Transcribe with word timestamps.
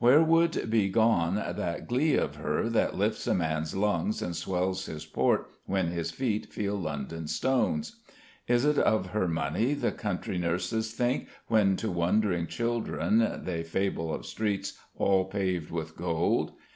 Where 0.00 0.20
would 0.20 0.68
be 0.68 0.88
gone 0.88 1.36
that 1.36 1.86
glee 1.86 2.16
of 2.16 2.34
her 2.34 2.68
that 2.70 2.96
lifts 2.96 3.24
a 3.28 3.34
man's 3.34 3.76
lungs 3.76 4.20
and 4.20 4.34
swells 4.34 4.86
his 4.86 5.06
port 5.06 5.48
when 5.66 5.86
his 5.92 6.10
feet 6.10 6.52
feel 6.52 6.74
London 6.74 7.28
stones? 7.28 7.94
Is't 8.48 8.78
of 8.78 9.06
her 9.10 9.28
money 9.28 9.74
the 9.74 9.92
country 9.92 10.38
nurses 10.38 10.90
think 10.92 11.28
when 11.46 11.76
to 11.76 11.88
wondering 11.88 12.48
children 12.48 13.42
they 13.44 13.62
fable 13.62 14.12
of 14.12 14.26
streets 14.26 14.76
all 14.96 15.26
paved 15.26 15.70
with 15.70 15.96
gold? 15.96 16.54